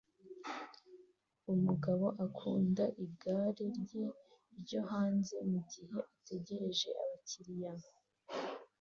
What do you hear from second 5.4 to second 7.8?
mugihe ategereje abakiriya